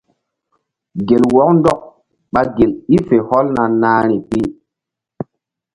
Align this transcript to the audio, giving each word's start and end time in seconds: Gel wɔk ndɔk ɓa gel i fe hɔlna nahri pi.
Gel 1.07 1.23
wɔk 1.35 1.49
ndɔk 1.57 1.79
ɓa 2.33 2.41
gel 2.55 2.71
i 2.95 2.97
fe 3.07 3.15
hɔlna 3.27 3.63
nahri 3.81 4.17
pi. 4.29 4.41